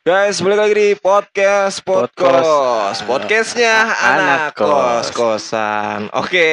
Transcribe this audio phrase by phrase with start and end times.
[0.00, 3.00] Guys, balik lagi di podcast podcast Podcast.
[3.04, 5.12] podcastnya Anak anak kos kos.
[5.12, 6.08] kosan.
[6.16, 6.48] Oke,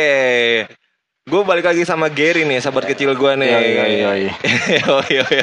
[1.24, 3.48] gue balik lagi sama Gary nih, sahabat kecil gue nih.
[3.48, 4.22] Yoi, yoi, yoi.
[4.84, 5.40] Yoi, yoi.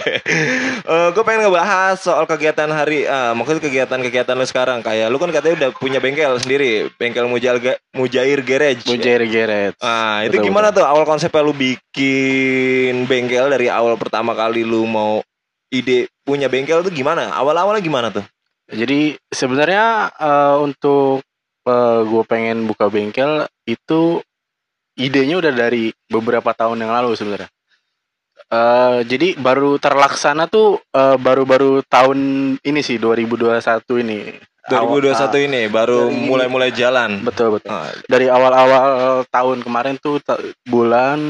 [0.84, 4.84] Eh, gue pengen ngebahas soal kegiatan hari, eh, maksudnya kegiatan-kegiatan lu sekarang.
[4.84, 7.56] Kayak lu kan katanya udah punya bengkel sendiri, bengkel Mujair,
[7.96, 8.84] Mujair Garage.
[8.84, 9.80] Mujair Geret.
[9.80, 14.84] Ah, itu Betul, gimana tuh awal konsepnya lu bikin bengkel dari awal pertama kali lu
[14.84, 15.24] mau
[15.74, 17.34] ide punya bengkel tuh gimana?
[17.34, 18.22] Awal-awalnya gimana tuh?
[18.70, 21.26] Jadi sebenarnya eh, untuk
[22.04, 24.20] gue pengen buka bengkel itu
[25.00, 27.48] idenya udah dari beberapa tahun yang lalu sebenarnya.
[28.52, 32.18] Eh, jadi baru terlaksana tuh eh, baru-baru tahun
[32.60, 34.20] ini sih 2021 ini.
[34.64, 37.20] 2021 Awal- ini baru mulai-mulai jalan.
[37.20, 37.68] Betul betul.
[37.68, 40.20] Ah, Dari awal-awal tahun kemarin tuh
[40.64, 41.20] bulan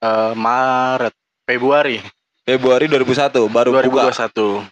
[0.00, 2.00] eh, Maret, Februari
[2.48, 4.64] Februari 2001 baru buka 2021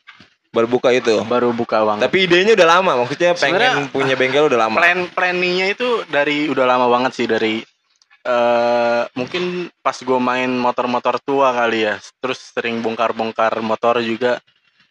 [0.48, 1.16] baru buka itu.
[1.28, 2.08] baru buka banget.
[2.08, 4.80] Tapi idenya udah lama, maksudnya pengen Sebenarnya- punya bengkel udah lama.
[4.80, 7.60] plan planningnya itu dari udah lama banget sih dari
[8.24, 14.40] eh mungkin pas gue main motor-motor tua kali ya terus sering bongkar-bongkar motor juga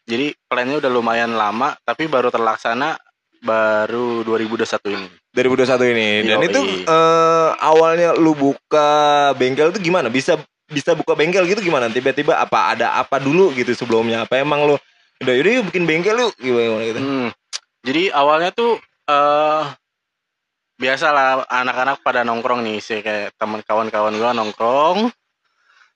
[0.06, 2.96] jadi plannya udah lumayan lama tapi baru terlaksana
[3.42, 6.10] baru 2021 ini 2021 ini.
[6.24, 6.48] Dan Yoi.
[6.48, 8.88] itu eh, awalnya lu buka
[9.36, 10.08] bengkel tuh gimana?
[10.08, 11.88] Bisa bisa buka bengkel gitu gimana?
[11.88, 14.26] Tiba-tiba apa ada apa dulu gitu sebelumnya?
[14.26, 14.76] Apa emang lu
[15.22, 17.00] udah yaudah yuk bikin bengkel lu gimana gitu?
[17.00, 17.28] Hmm,
[17.86, 19.64] jadi awalnya tuh eh
[20.76, 25.08] biasalah anak-anak pada nongkrong nih sih kayak teman kawan-kawan gue nongkrong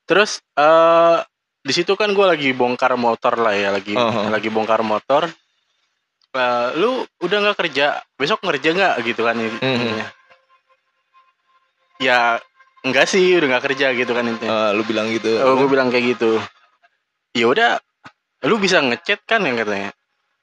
[0.08, 1.20] terus eh
[1.59, 4.31] di situ kan gue lagi bongkar motor lah ya lagi Uh-huh.
[4.31, 5.28] lagi bongkar motor
[6.30, 9.50] Eh, lu udah nggak kerja besok ngerja nggak gitu kan Mhm.
[9.66, 10.08] intinya
[11.97, 12.38] ya
[12.81, 15.30] enggak sih udah nggak kerja gitu kan intinya Eh, lu bilang gitu.
[15.38, 16.39] Oh, gue bilang kayak gitu.
[17.31, 17.72] Ya udah,
[18.44, 19.91] lu bisa ngechat kan yang katanya.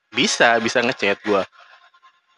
[0.08, 1.42] Bisa, bisa ngechat gua.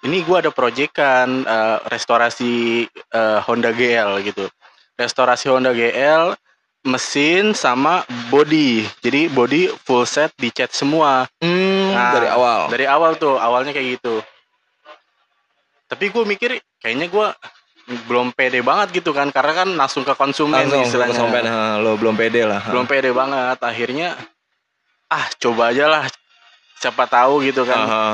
[0.00, 4.46] Ini gua ada proyekan eh, restorasi eh, Honda GL gitu.
[4.94, 6.34] Restorasi Honda GL
[6.84, 8.86] mesin sama body.
[8.98, 12.60] Jadi body full set dicat semua Hmm, Nah, dari awal.
[12.68, 14.22] dari awal tuh, awalnya kayak gitu.
[15.86, 17.32] Tapi gue mikir kayaknya gua
[17.88, 21.96] belum pede banget gitu kan karena kan langsung ke konsumen Langsung istilahnya sampai nah, lo
[21.96, 22.60] belum pede lah.
[22.66, 24.12] belum pede banget akhirnya
[25.08, 26.04] ah coba aja lah
[26.76, 28.12] siapa tahu gitu kan Aha.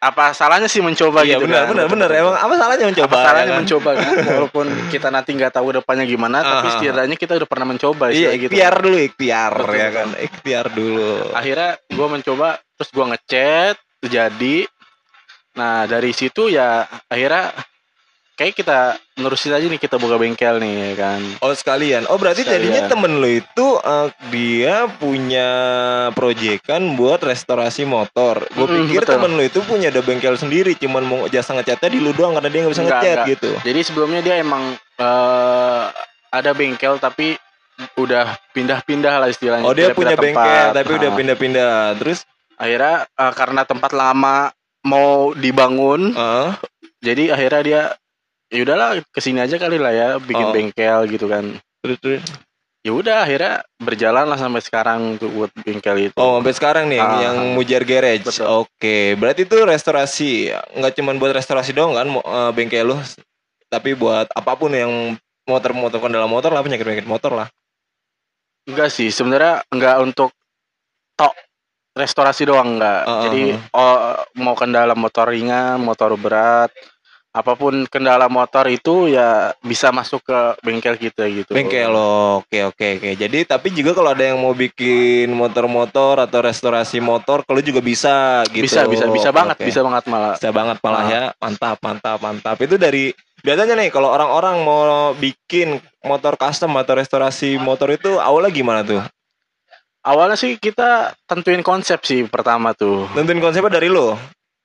[0.00, 2.10] apa salahnya sih mencoba Iya gitu benar kan benar benar.
[2.12, 3.06] Emang apa salahnya mencoba?
[3.08, 3.58] apa salahnya ya kan?
[3.62, 6.74] mencoba kan walaupun kita nanti nggak tahu depannya gimana tapi Aha.
[6.74, 10.08] setidaknya kita udah pernah mencoba Iya, gitu ikhtiar dulu, ikhtiar Betul, ya kan.
[10.16, 11.10] Ikhtiar dulu.
[11.32, 14.56] akhirnya gue mencoba terus gue ngechat jadi
[15.54, 17.54] nah dari situ ya akhirnya
[18.38, 18.78] kayak kita
[19.16, 22.06] nerusin aja nih kita buka bengkel nih ya kan Oh sekalian.
[22.06, 22.70] Oh berarti Sekalian.
[22.70, 25.48] jadinya temen lo itu eh, dia punya
[26.08, 28.46] proyekan buat restorasi motor.
[28.48, 29.12] Gue pikir betul.
[29.12, 32.48] temen lo itu punya ada bengkel sendiri, cuman mau jasa ngecatnya di lu doang karena
[32.48, 33.28] dia nggak bisa Enggak, ngecat enggak.
[33.28, 33.50] gitu.
[33.64, 34.62] Jadi sebelumnya dia emang
[34.96, 35.84] eh,
[36.30, 37.34] ada bengkel tapi
[37.94, 39.62] udah pindah-pindah lah istilahnya.
[39.62, 40.44] Oh dia Pindah-pindah punya tempat.
[40.46, 41.72] bengkel tapi udah Nah, pindah-pindah.
[41.98, 42.18] Terus
[42.54, 44.50] Akhirnya eh, karena tempat lama
[44.80, 46.48] mau dibangun, eh,
[46.98, 47.82] jadi akhirnya dia
[48.48, 50.54] ya udahlah ke sini aja kali lah ya bikin Oh.
[50.54, 51.44] bengkel gitu kan.
[51.78, 52.24] terus, terus.
[52.86, 56.16] Ya udah akhirnya berjalan lah sampai sekarang tuh buat bengkel itu.
[56.16, 58.24] Oh sampai sekarang nih yang, Ah, yang Mujar Garage.
[58.40, 60.48] Oke, berarti itu restorasi
[60.78, 62.96] nggak cuman buat restorasi doang kan eh, bengkel lu,
[63.68, 67.48] tapi buat apa pun yang motor-motor kendala motor lah penyakit-penyakit motor lah.
[68.68, 70.30] Enggak sih, sebenarnya enggak untuk
[71.16, 71.34] tok
[71.96, 73.00] restorasi doang enggak.
[73.04, 73.42] Ah, Jadi
[73.74, 73.98] ah, oh,
[74.38, 76.70] mau kendala motor ringan, motor berat,
[77.28, 81.52] apa pun kendala motor itu ya bisa masuk ke bengkel kita gitu.
[81.52, 83.10] Bengkel lo, oke oke oke.
[83.14, 88.42] Jadi tapi juga kalau ada yang mau bikin motor-motor atau restorasi motor, kalau juga bisa
[88.48, 88.64] gitu.
[88.64, 89.68] Bisa bisa bisa banget, Oke.
[89.68, 90.34] bisa banget malah.
[90.40, 91.08] Bisa banget malah Ah.
[91.12, 92.56] ya, mantap mantap mantap.
[92.64, 93.12] Itu dari
[93.44, 99.04] biasanya nih kalau orang-orang mau bikin motor custom atau restorasi motor itu awalnya gimana tuh?
[100.02, 103.04] Awalnya sih kita tentuin konsep sih pertama tuh.
[103.12, 104.16] Tentuin konsepnya dari lo.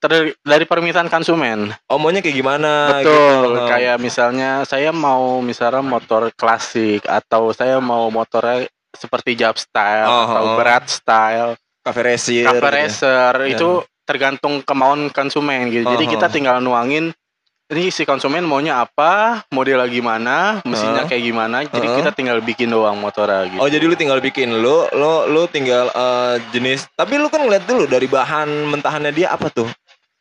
[0.04, 1.72] Ter- dari permintaan konsumen.
[1.88, 3.00] Maunya kayak gimana?
[3.00, 3.56] Betul.
[3.56, 3.72] gitu.
[3.72, 10.28] Kayak misalnya saya mau misalnya motor klasik atau saya mau motornya seperti job style Oh,
[10.28, 10.56] atau oh.
[10.60, 11.56] berat style.
[11.84, 12.48] cafe racer.
[12.48, 12.80] Cover gitu.
[12.80, 13.48] racer Ya.
[13.56, 13.70] itu
[14.04, 15.84] tergantung kemauan konsumen gitu.
[15.84, 16.32] Jadi Oh, kita oh.
[16.32, 17.12] tinggal nuangin
[17.72, 21.64] ini si konsumen maunya apa, modelnya gimana, mesinnya kayak gimana.
[21.66, 23.60] Jadi kita tinggal bikin doang motornya gitu.
[23.60, 27.66] Oh jadi lu tinggal bikin lu lu lu tinggal eh, jenis tapi lu kan ngeliat
[27.66, 29.66] dulu dari bahan mentahannya dia apa tuh?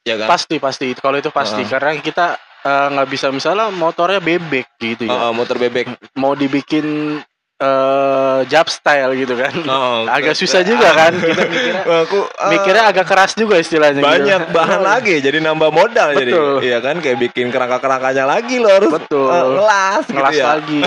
[0.02, 0.26] Ya kan?
[0.26, 1.68] pasti pasti kalau itu pasti Oh.
[1.68, 5.14] karena kita eh, nggak bisa misalnya motornya bebek gitu ya.
[5.20, 5.86] Eh, motor bebek.
[6.14, 7.18] Mau dibikin
[7.56, 9.54] eh job style gitu kan.
[9.70, 11.82] Oh, Agak susah juga kan kita mikirnya.
[12.02, 14.10] aku ah, Mikirnya agak keras juga istilahnya gitu.
[14.10, 16.54] banyak bahan lagi jadi nambah modal jadi Betul.
[16.60, 19.26] iya kan kayak bikin kerangka-kerangkanya lagi lo harus Betul.
[19.28, 20.80] eh, ngelas gitu ya lagi.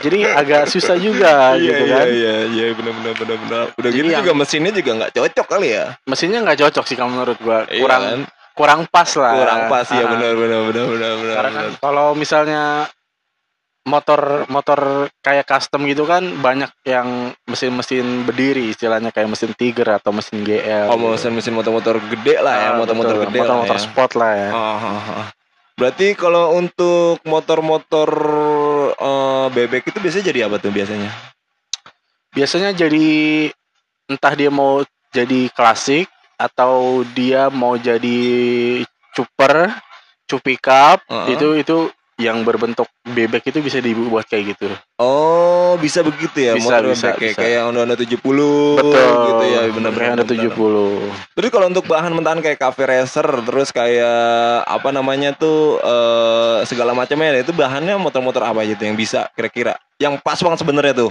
[0.00, 2.06] Jadi agak susah juga iya gitu iya kan.
[2.08, 5.46] iya iya benar benar benar benar udah Jadi gitu yang- juga mesinnya juga nggak cocok
[5.48, 7.66] kali ya Mesinnya nggak cocok sih kalau menurut gua.
[7.66, 8.20] Iya Kurang kan?
[8.54, 9.34] Kurang pas lah.
[9.34, 12.86] kurang pas ya benar benar benar benar benar kan kalau misalnya
[13.84, 20.08] motor motor kayak custom gitu kan banyak yang mesin-mesin berdiri istilahnya kayak mesin Tiger atau
[20.08, 20.88] mesin GL.
[20.88, 21.08] oh gitu.
[21.12, 23.84] mesin-mesin motor-motor gede lah ya Ah, motor-motor gede motor-motor lah ya.
[23.84, 24.50] sport lah ya.
[24.56, 25.28] Ah.
[25.74, 28.08] Berarti kalau untuk motor-motor
[28.96, 31.10] eh, bebek itu biasanya jadi apa tuh biasanya?
[32.32, 33.06] Biasanya jadi
[34.08, 34.80] entah dia mau
[35.12, 38.20] jadi klasik atau dia mau jadi
[39.12, 39.70] cuper,
[40.26, 41.34] cupi cup, Heeh.
[41.36, 41.78] itu itu
[42.14, 44.70] yang berbentuk bebek itu bisa dibuat kayak gitu.
[45.02, 47.42] Oh, bisa begitu ya Bisa, motor bisa, bebek kayak bisa.
[47.42, 48.22] kayak Honda Honda 70
[48.78, 49.10] Betul.
[49.26, 51.34] gitu ya benar Kayak ada 70.
[51.34, 54.22] Terus kalau untuk bahan mentahan kayak cafe racer terus kayak
[54.62, 59.74] apa namanya tuh eh, segala macamnya itu bahannya motor-motor apa aja tuh yang bisa kira-kira
[59.98, 61.10] yang pas banget sebenarnya tuh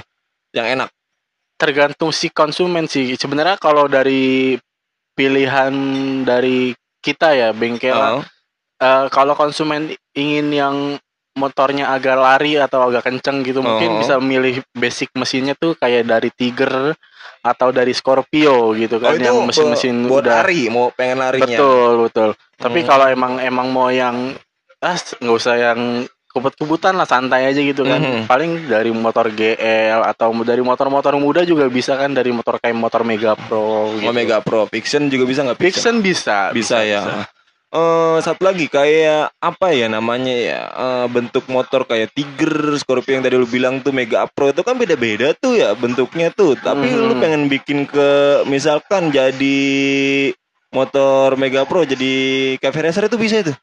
[0.56, 0.88] yang enak.
[1.60, 4.56] tergantung si konsumen sih sebenarnya kalau dari
[5.14, 5.74] pilihan
[6.24, 8.22] dari kita ya bengkel Oh,
[8.80, 10.76] eh, kalau konsumen ingin yang
[11.34, 14.00] motornya agak lari atau agak kenceng gitu mungkin Oh.
[14.00, 16.94] bisa milih basic mesinnya tuh kayak dari Tiger
[17.42, 21.44] atau dari Scorpio gitu oh kan itu yang mesin-mesin buat udah lari mau pengen larinya.
[21.50, 22.88] betul betul tapi Hmm.
[22.88, 24.38] kalau emang emang mau yang
[24.80, 28.26] ah nggak usah yang kebut-kebutan lah santai aja gitu kan Mhm.
[28.26, 33.06] paling dari motor GL atau dari motor-motor muda juga bisa kan dari motor kayak motor
[33.06, 34.10] Mega Pro gitu.
[34.10, 37.30] Omega Pro Fiction juga bisa nggak Fiction bisa bisa ya.
[37.70, 43.26] Eh satu lagi kayak apa ya namanya ya eh, bentuk motor kayak Tiger, Scorpio yang
[43.26, 46.54] tadi lu bilang tuh Mega Pro itu kan beda-beda tuh ya bentuknya tuh.
[46.54, 47.22] Tapi lu Mhm.
[47.22, 48.10] pengen bikin ke
[48.46, 49.58] misalkan jadi
[50.70, 52.14] motor Mega Pro jadi
[52.58, 53.54] cafe racer itu bisa itu.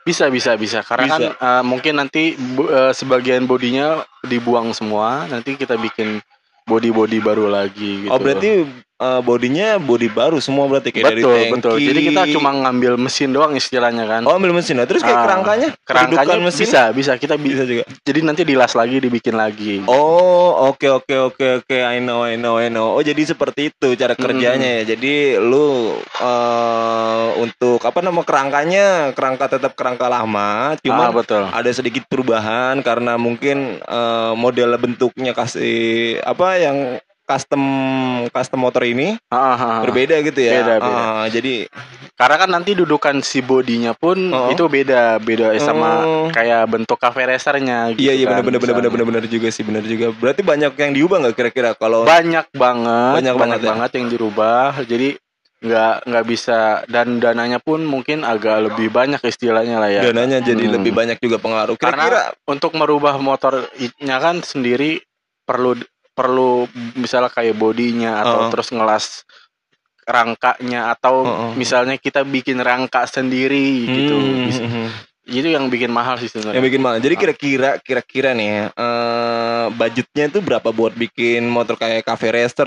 [0.00, 1.14] Bisa bisa bisa karena Bisa.
[1.14, 6.24] kan eh, mungkin nanti eh, sebagian bodinya dibuang semua, nanti kita bikin
[6.64, 8.12] body-body baru lagi gitu.
[8.12, 8.64] Oh berarti
[9.00, 11.52] eh, bodinya body baru semua berarti kayak betul dari tangki.
[11.56, 11.74] betul.
[11.80, 14.22] Jadi kita cuma ngambil mesin doang istilahnya kan.
[14.22, 14.76] Oh ambil mesin.
[14.76, 17.82] Nah, terus kayak Ah, kerangkanya, Kerangkanya mesin bisa bisa kita bi- bisa juga.
[18.00, 19.82] jadi nanti dilas lagi dibikin lagi.
[19.86, 22.92] Oh, oke oke oke oke, I know I know I know.
[22.92, 24.94] Oh, jadi seperti itu cara kerjanya ya.
[24.94, 31.48] Jadi lu eh untuk apa nama kerangkanya, kerangka tetap kerangka lama, Ah, cuma betul.
[31.48, 36.76] ada sedikit perubahan karena mungkin eh, model bentuknya kasih apa yang
[37.30, 37.62] custom
[38.28, 39.78] custom motor ini Ah, ah, ah.
[39.86, 40.66] berbeda gitu ya.
[40.66, 40.98] Beda, beda.
[40.98, 41.70] Ah, jadi
[42.18, 44.52] Karena kan nanti dudukan si bodinya pun Oh.
[44.52, 46.26] itu beda, beda sama Oh.
[46.28, 49.62] kayak bentuk cafe racernya gitu iya iya kan, benar benar benar benar benar juga sih
[49.62, 50.12] benar juga.
[50.12, 53.96] Berarti banyak yang diubah nggak kira-kira kalau banyak banget Banyak banget banget, ya?
[53.96, 55.08] yang dirubah jadi
[55.60, 60.64] nggak nggak bisa dan dananya pun mungkin agak lebih banyak istilahnya lah ya dananya jadi
[60.64, 60.72] Hmm.
[60.80, 61.76] lebih banyak juga pengaruh.
[61.76, 65.04] Karena Kira-kira untuk merubah motornya kan sendiri
[65.44, 65.76] perlu
[66.20, 66.68] perlu
[67.00, 68.50] misalnya kayak bodinya atau Uh-uh.
[68.52, 69.24] terus ngelas
[70.04, 71.52] rangkanya atau Uh-uh.
[71.56, 74.88] misalnya kita bikin rangka sendiri gitu Hmm, hmm.
[75.30, 76.98] itu yang bikin mahal sih yang sebenarnya bikin mahal.
[76.98, 82.66] Jadi kira-kira kira-kira nih eh, budgetnya itu berapa buat bikin motor kayak cafe racer,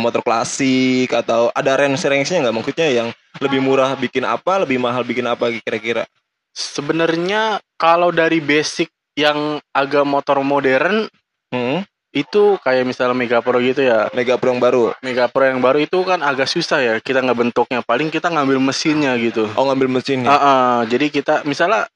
[0.00, 2.56] motor klasik atau ada range range-nya nggak?
[2.56, 6.08] Maksudnya yang lebih murah bikin apa, lebih mahal bikin apa kira-kira?
[6.54, 11.10] sebenarnya kalau dari basic yang agak motor modern
[11.54, 11.86] Hmm?
[12.14, 14.94] Itu kayak misalnya Mega Pro gitu ya Mega Pro yang baru.
[15.00, 18.62] Mega Pro yang baru itu kan agak susah ya kita nggak bentuknya paling kita ngambil
[18.62, 20.28] mesinnya gitu Oh ngambil mesinnya.
[20.28, 21.90] Ah, ah, jadi kita misalnya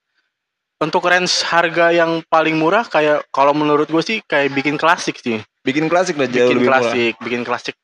[0.76, 5.38] untuk range harga yang paling murah kayak kalau menurut gue sih kayak bikin klasik sih
[5.60, 6.82] Bikin klasik lah jauh bikin lebih murah.
[6.82, 7.74] klasik bikin klasik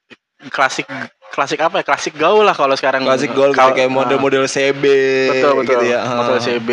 [0.44, 0.86] klasik
[1.28, 4.82] klasik apa ya klasik gaul lah kalau sekarang Klasik Kalau- kayak model-model CB
[5.28, 6.00] betul betul gitu ya.
[6.02, 6.38] model.
[6.38, 6.68] CB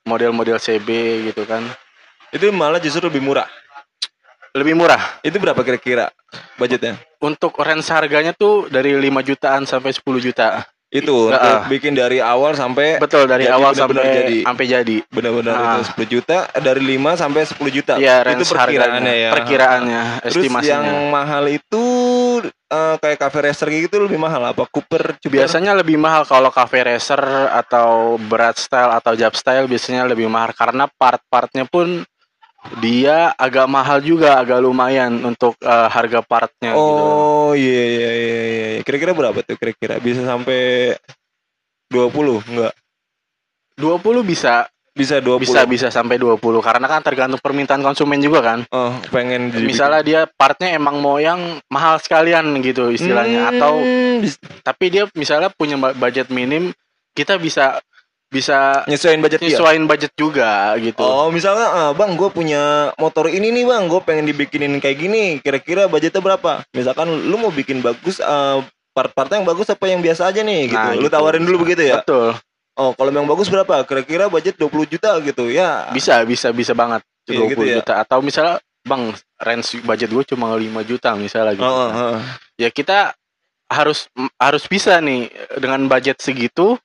[0.00, 0.88] model model CB
[1.28, 1.62] gitu kan
[2.28, 3.46] Itu malah justru lebih murah.
[4.54, 6.14] Lebih murah Itu berapa kira-kira
[6.54, 6.94] budgetnya?
[7.18, 11.66] untuk range harganya tuh dari 5 jutaan sampai 10 juta Itu ah.
[11.66, 14.38] bikin dari awal sampai betul dari Jadi awal benar-benar sampai jadi.
[14.46, 15.74] sampai jadi benar-benar Ah.
[15.74, 17.92] itu 10 juta dari 5 sampai 10 juta.
[17.98, 19.30] Iya, itu perkiraannya harganya, ya.
[19.34, 21.84] perkiraannya Terus estimasinya yang mahal itu
[22.46, 24.70] eh, kayak cafe racer gitu lebih mahal apa?
[24.70, 25.34] Cooper, Cooper?
[25.34, 27.18] Biasanya lebih mahal kalau cafe racer
[27.50, 32.06] atau berat style atau jab style biasanya lebih mahal karena part-partnya pun
[32.80, 37.02] dia agak mahal juga, agak lumayan untuk eh, harga partnya gitu.
[37.02, 38.68] Oh iya iya iya iya.
[38.82, 39.96] Kira-kira berapa tuh kira-kira?
[39.98, 40.94] Bisa sampai
[41.88, 42.74] 20 enggak?
[43.76, 45.42] 20 bisa bisa 20.
[45.42, 49.74] bisa bisa sampai 20 karena kan tergantung permintaan konsumen juga kan Oh, pengen dibikin.
[49.74, 55.10] misalnya dia partnya emang mau yang mahal sekalian gitu istilahnya atau Hmm, bis- tapi dia
[55.18, 56.70] misalnya punya budget minim
[57.10, 57.82] kita bisa
[58.34, 59.54] bisa nyesuaiin budget dia.
[59.54, 64.00] nyesuaiin budget juga gitu Oh, misalnya, ah, bang, gue punya motor ini nih, bang, gue
[64.02, 65.38] pengen dibikinin kayak gini.
[65.38, 66.66] Kira-kira budgetnya berapa?
[66.74, 68.58] Misalkan lu mau bikin bagus, ah,
[68.90, 70.74] part-partnya yang bagus apa yang biasa aja nih, gitu.
[70.76, 71.14] Nah, lu gitu.
[71.14, 72.02] tawarin dulu begitu ya.
[72.02, 72.34] betul
[72.74, 73.86] Oh, kalau yang bagus berapa?
[73.86, 75.94] Kira-kira budget 20 juta gitu, ya.
[75.94, 77.74] bisa bisa bisa banget Iya, 20 gitu ya.
[77.80, 82.18] juta atau misalnya bang range budget gue cuma 5 juta misalnya gitu Oh, oh, oh.
[82.60, 83.16] ya kita
[83.64, 86.76] harus harus bisa nih dengan budget segitu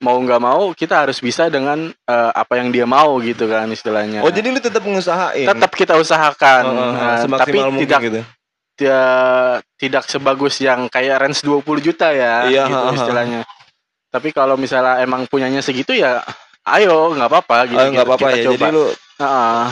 [0.00, 4.20] mau nggak mau kita harus bisa dengan eh, apa yang dia mau gitu kan istilahnya
[4.20, 5.46] Oh, jadi lu tetap mengusahain.
[5.46, 8.20] tetap kita usahakan Oh, oh, oh, eh, tapi tidak gitu.
[8.74, 9.14] tidak
[9.76, 12.96] tidak sebagus yang kayak range 20 juta ya Iya, gitu ha, ha.
[12.96, 13.40] istilahnya
[14.10, 16.22] tapi kalau misalnya emang punyanya segitu ya
[16.64, 18.44] ayo nggak apa-apa gitu kita- apa-apa kita ya.
[18.44, 18.54] coba.
[18.56, 18.84] Jadi lu
[19.14, 19.64] Heeh.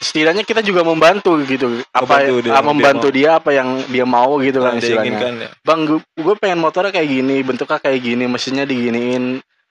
[0.00, 3.14] Setidaknya kita juga membantu gitu apa Membantu dia, ah, dia membantu mau.
[3.14, 5.48] dia, apa yang dia mau gitu kan dia istilahnya inginkan ya.
[5.60, 9.24] bang gue pengen motornya kayak gini bentuknya kayak gini mesinnya diginiin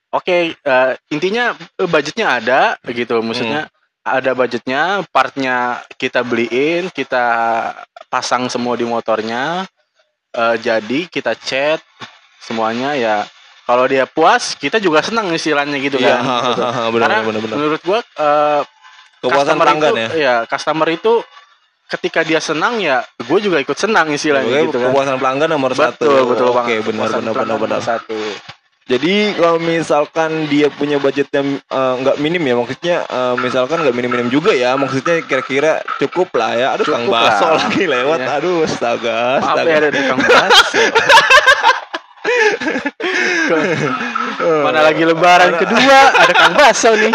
[0.09, 3.67] oke eh, intinya eh, budgetnya ada gitu maksudnya
[3.99, 4.15] Hmm.
[4.15, 5.57] ada budgetnya partnya
[5.93, 7.25] kita beliin kita
[8.07, 9.65] pasang semua di motornya
[10.31, 11.81] eh, jadi kita chat
[12.39, 13.17] semuanya ya
[13.65, 16.63] kalau dia puas kita juga senang istilahnya gitu Iya, kan gitu.
[16.95, 17.55] benar karena benar benar.
[17.55, 18.61] menurut gua eh,
[19.19, 20.09] Kepuasan customer pelanggan itu, ya.
[20.15, 21.13] ya customer itu
[21.89, 25.71] ketika dia senang ya gue juga ikut senang istilahnya Oke, gitu kan kepuasan pelanggan nomor
[25.73, 26.05] satu.
[26.05, 27.57] betul betul Oke, benar benar benar benar.
[27.57, 28.19] nomor satu
[28.89, 33.93] Jadi kalau misalkan dia punya budget yang eh, nggak minim ya, maksudnya eh, misalkan nggak
[33.93, 36.67] minim-minim juga ya, maksudnya kira-kira cukup lah ya.
[36.73, 37.69] Aduh, Kang Baso lah.
[37.69, 38.17] lagi lewat.
[38.17, 38.41] Iya.
[38.41, 39.69] Aduh, astaga, maaf astaga.
[39.69, 40.81] ya ada tukang bakso
[44.65, 47.11] mana lagi lebaran kedua ada kang baso nih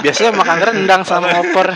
[0.00, 1.68] biasanya makan rendang sama opor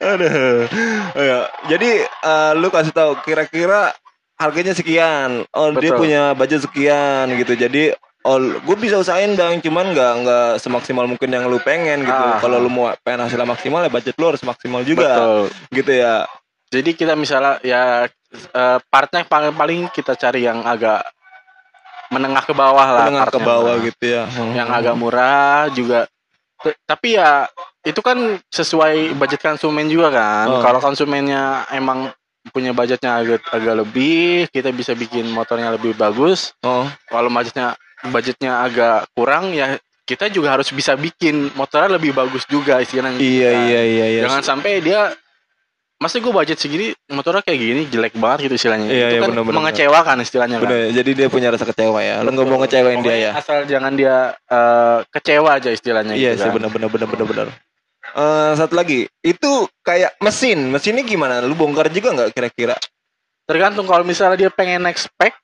[0.00, 0.68] Aduh.
[1.16, 3.94] Ya, Jadi eh, lu kasih tahu kira-kira
[4.36, 5.48] harganya sekian.
[5.52, 6.00] Oh, dia Betul.
[6.04, 7.56] punya budget sekian gitu.
[7.56, 12.12] Jadi Oh, gue bisa usahain bang, cuman nggak nggak semaksimal mungkin yang lu pengen gitu.
[12.12, 12.36] Ah.
[12.36, 15.40] Kalau lu mau pengen hasilnya maksimal ya budget lu harus maksimal juga, betul
[15.72, 16.28] gitu ya.
[16.68, 21.00] jadi kita misalnya ya eh, partnya yang paling paling kita cari yang agak
[22.12, 24.28] menengah ke bawah lah Menengah ke bawah gitu ya.
[24.52, 26.04] yang agak murah juga
[26.84, 27.48] tapi ya
[27.82, 30.60] itu kan sesuai budget konsumen juga kan Oh.
[30.60, 32.12] kalau konsumennya emang
[32.48, 38.64] punya budgetnya agak agak lebih kita bisa bikin motornya lebih bagus Oh, kalau budgetnya budgetnya
[38.64, 43.64] agak kurang ya kita juga harus bisa bikin motornya lebih bagus juga istilahnya iya Nah,
[43.66, 44.22] iya iya iya.
[44.24, 45.12] jangan sampai dia
[46.00, 49.28] masa gue budget segini motornya kayak gini jelek banget gitu istilahnya Iya, itu iya, kan
[49.30, 49.56] benar-benar.
[49.60, 52.24] mengecewakan istilahnya kan Bener, jadi dia punya rasa kecewa ya.
[52.24, 53.30] Lu nggak mau ngecewain dia ya.
[53.36, 56.56] asal jangan dia eh, kecewa aja istilahnya Iya gitu sih kan.
[56.56, 57.46] benar benar benar benar benar.
[58.10, 59.50] Eh, satu lagi, itu
[59.84, 61.44] kayak mesin, mesinnya gimana?
[61.44, 62.74] Lu bongkar juga nggak kira-kira?
[63.50, 65.34] tergantung kalau misalnya dia pengen naik spek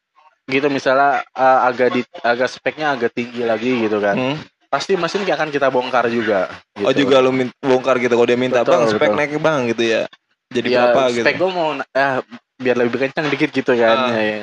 [0.46, 4.38] gitu misalnya eh, agak di agak speknya agak tinggi lagi gitu kan Hmm?
[4.70, 6.46] pasti mesin akan kita bongkar juga
[6.78, 6.86] gitu.
[6.86, 9.16] Oh juga lu bongkar gitu kalau dia minta Betul, bang spek betul.
[9.18, 10.02] naik bang gitu ya.
[10.48, 11.22] Jadi ya berapa gitu?
[11.22, 12.14] spek gue mau eh,
[12.56, 14.10] biar lebih kencang dikit gitu kan Ah.
[14.12, 14.38] Ya, ya.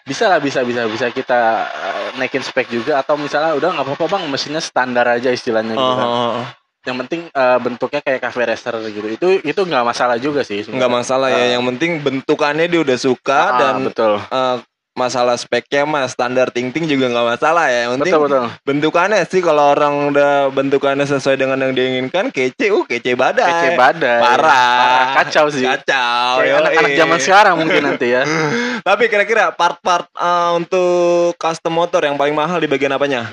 [0.00, 4.06] bisa lah bisa bisa bisa kita eh, naikin spek juga atau misalnya udah nggak apa-apa
[4.10, 6.08] bang mesinnya standar aja istilahnya gitu Oh, kan.
[6.08, 6.42] oh.
[6.80, 10.88] yang penting eh, bentuknya kayak cafe racer gitu itu itu nggak masalah juga sih nggak
[10.90, 11.36] masalah ya.
[11.36, 11.48] Ah.
[11.54, 14.56] Yang penting bentukannya dia udah suka Ah, dan betul eh,
[15.00, 17.88] masalah speknya mah standar ting ting juga nggak masalah ya.
[17.88, 22.68] Yang penting betul betul bentukannya sih kalau orang udah bentukannya sesuai dengan yang diinginkan kece,
[22.68, 23.48] uh kece badai.
[23.48, 25.24] kece badai Parah.
[25.24, 26.44] kacau sih Kacau.
[26.44, 28.28] Anak-anak zaman sekarang mungkin nanti ya
[28.88, 33.32] Tapi kira-kira part-part eh, untuk custom motor yang paling mahal di bagian apanya?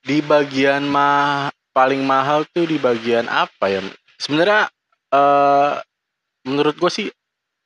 [0.00, 3.80] di bagian mah paling mahal tuh di bagian apa ya
[4.16, 4.72] sebenarnya
[5.12, 5.72] eh
[6.48, 7.06] menurut gue sih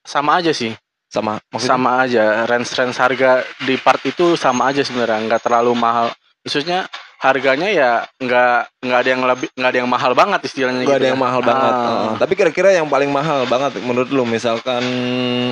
[0.02, 0.74] sama aja sih
[1.14, 3.30] Sama maksudnya sama aja range range harga
[3.62, 6.10] di part itu sama aja sebenarnya nggak terlalu mahal
[6.42, 7.90] khususnya harganya ya
[8.20, 11.10] nggak nggak ada yang lebih nggak ada yang mahal banget istilahnya Gak gitu ada ya.
[11.14, 11.72] yang mahal banget.
[11.72, 11.80] Ah.
[11.80, 12.12] Heeh.
[12.20, 14.84] tapi kira-kira yang paling mahal banget menurut lu misalkan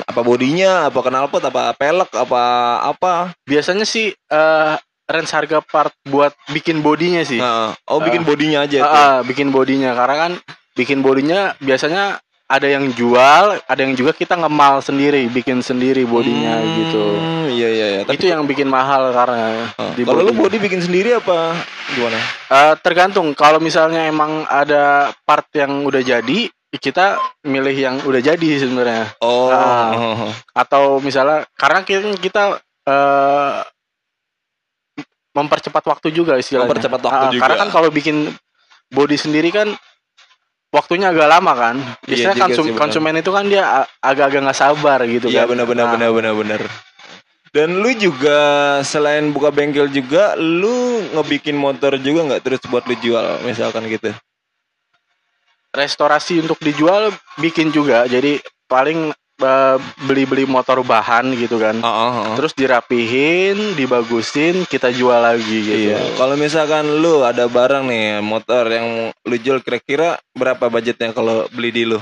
[0.02, 2.42] apa bodinya, apa knalpot, apa pelek, apa
[2.84, 3.12] apa?
[3.46, 4.74] biasanya sih eh
[5.08, 8.92] range harga part buat bikin bodinya sih Nah, oh bikin bodinya aja tuh.
[8.92, 10.32] ah, bikin bodinya karena kan
[10.72, 16.60] bikin bodinya biasanya ada yang jual, ada yang juga kita ngemal sendiri, bikin sendiri bodinya
[16.60, 17.04] Hmm, gitu.
[17.48, 18.00] Iya iya iya.
[18.04, 20.60] Tapi Itu yang bikin mahal karena di kalau lu body.
[20.60, 21.56] bikin sendiri apa
[21.90, 22.18] gimana?
[22.48, 28.48] Eh, tergantung kalau misalnya emang ada part yang udah jadi, kita milih yang udah jadi
[28.58, 29.16] sebenarnya.
[29.20, 29.48] Oh.
[29.48, 30.28] Ah.
[30.52, 32.42] Atau misalnya karena kita kita
[32.84, 33.52] eh,
[35.32, 36.68] mempercepat waktu juga istilahnya.
[36.68, 37.42] Mempercepat waktu Ah, juga.
[37.48, 38.28] Karena kan kalau bikin
[38.88, 39.72] body sendiri kan
[40.72, 41.76] waktunya agak lama kan.
[42.02, 43.64] Iya Biasanya juga konsum- sih, konsumen itu kan dia
[44.00, 45.54] agak-agak nggak sabar gitu Iya kan.
[45.54, 46.60] benar-benar Nah, benar-benar benar.
[47.52, 48.38] Dan lu juga
[48.80, 54.08] selain buka bengkel juga, lu ngebikin motor juga nggak terus buat lu jual, misalkan gitu.
[55.68, 58.04] Restorasi untuk dijual bikin juga.
[58.04, 59.12] Jadi paling
[59.98, 61.78] beli-beli motor bahan gitu kan.
[61.78, 62.34] Oh, oh, oh.
[62.34, 65.90] Terus dirapihin, dibagusin, kita jual lagi gitu.
[65.90, 66.14] Iya.
[66.14, 68.88] Kalau misalkan lu ada barang nih motor yang
[69.22, 71.98] lu jual kira-kira berapa budgetnya kalau beli di lu?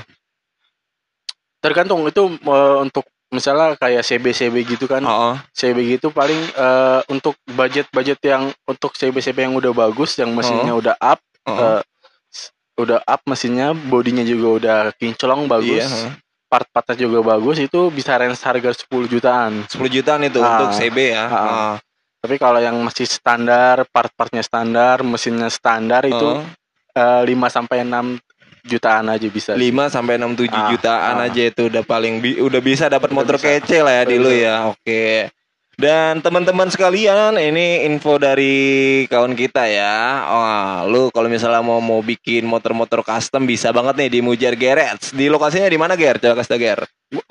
[1.59, 5.01] Tergantung itu eh, untuk misalnya kayak CB-CB gitu kan.
[5.01, 5.35] Oh, oh.
[5.51, 10.95] CB gitu paling eh, untuk budget-budget yang untuk CB-CB yang udah bagus, yang mesinnya udah
[10.97, 11.81] up, eh,
[12.27, 16.11] s- udah up mesinnya, bodinya juga udah kinclong bagus, Iya, heeh.
[16.51, 19.63] Part-partnya juga bagus, itu bisa range harga 10 jutaan.
[19.65, 20.59] 10 jutaan itu Ah.
[20.59, 21.25] untuk CB ya.
[21.25, 21.39] Ah.
[21.39, 21.73] Ah.
[22.19, 26.43] Tapi kalau yang masih standar, part-partnya standar, mesinnya standar itu Oh.
[26.91, 28.19] eh, 5 sampai 6
[28.61, 29.55] jutaan aja bisa.
[29.55, 31.25] 5 sampai 6 7 Ah, jutaan ah.
[31.25, 33.57] aja itu udah paling bi- udah bisa dapat motor bisa.
[33.57, 34.69] kece lah ya di lu ya.
[34.69, 35.31] Oke.
[35.79, 39.95] Dan teman-teman sekalian, ini info dari kawan kita ya.
[40.29, 45.15] Oh, lu kalau misalnya mau mau bikin motor-motor custom bisa banget nih di Mujar Garage.
[45.15, 46.19] Di lokasinya di mana Ger?
[46.21, 46.79] Coba kasih Ger.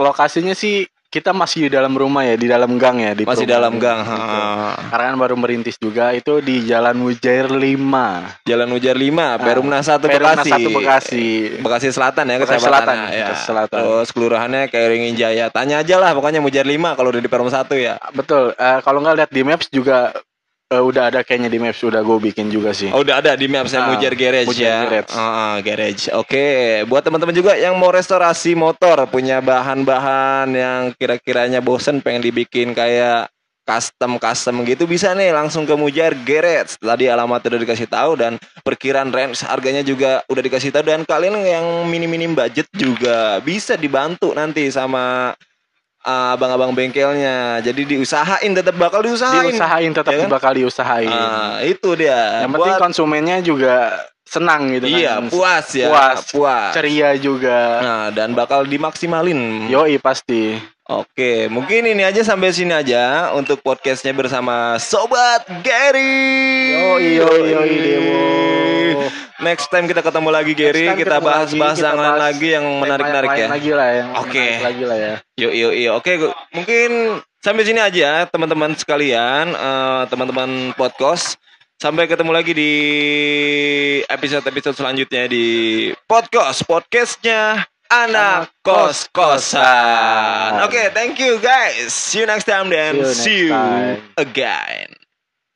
[0.01, 3.13] Lokasinya sih kita masih di dalam rumah ya, di dalam gang ya.
[3.19, 4.07] Di Masih dalam gang.
[4.07, 4.15] Gitu.
[4.15, 4.79] ha.
[4.95, 8.47] Karena kan baru merintis juga itu di Jalan Mujair 5.
[8.47, 10.71] Jalan Mujar 5, Perumna 1 Perumna Bekasi.
[10.71, 11.27] 1 Bekasi.
[11.59, 13.27] Bekasi Selatan ya Bekasi Selatan, ya.
[13.27, 13.81] Bekasi Selatan.
[13.83, 15.51] Terus kelurahannya Kairingin Jaya.
[15.51, 17.99] Tanya aja lah pokoknya Mujar 5 kalau udah di Perum 1 ya.
[18.15, 18.55] Betul.
[18.55, 20.15] Eh, kalau nggak lihat di Maps juga
[20.71, 22.89] eh, udah ada kayaknya di Maps udah gue bikin juga sih.
[22.95, 24.79] Oh, udah ada di Mapsnya Ah, Mujar Garage Mujar ya.
[24.87, 25.13] Garage.
[25.13, 26.05] Ah, garage.
[26.15, 26.47] Oke,
[26.87, 33.27] buat teman-teman juga yang mau restorasi motor, punya bahan-bahan yang kira-kiranya bosen pengen dibikin kayak
[33.61, 36.79] custom custom gitu bisa nih langsung ke Mujar Garage.
[36.79, 41.39] Tadi alamatnya udah dikasih tahu dan perkiraan range harganya juga udah dikasih tahu dan kalian
[41.39, 45.35] yang minim-minim budget juga bisa dibantu nanti sama
[46.03, 47.61] abang-abang bengkelnya.
[47.61, 49.47] Jadi diusahain tetap bakal diusahain.
[49.47, 50.29] Diusahain tetap Ya kan?
[50.29, 51.09] bakal diusahain.
[51.09, 52.45] Ah, itu dia.
[52.45, 53.75] Yang penting Buat- konsumennya juga
[54.31, 55.27] senang gitu Iya, kan.
[55.27, 55.91] puas ya.
[55.91, 56.19] Puas.
[56.31, 56.71] puas.
[56.71, 57.59] Ceria juga.
[57.83, 59.67] Nah, dan bakal dimaksimalin.
[59.67, 60.55] Yoi pasti.
[60.87, 66.75] Oke, mungkin ini aja sampai sini aja untuk podcastnya bersama Sobat Gary.
[66.75, 68.23] Yoi yoi yoi Dewo.
[69.41, 73.49] Next time kita ketemu lagi Gary, kita bahas-bahas yang lain lagi yang menarik-narik Lain- ya.
[73.49, 74.47] lagi lah yang Oke.
[74.61, 75.15] lagi lah ya.
[75.39, 75.93] Yuk, yuk, yuk.
[75.97, 76.13] Oke,
[76.53, 76.91] mungkin
[77.39, 81.39] sampai sini aja teman-teman sekalian, eh, teman-teman podcast.
[81.81, 82.73] Sampai ketemu lagi di
[84.05, 89.65] episode-episode selanjutnya di podcast podcastnya anak kos kosan.
[89.65, 90.61] kos-kosan.
[90.69, 91.89] Oke, thank you guys.
[91.89, 93.97] See you next time dan See you see you time.
[94.21, 95.00] again.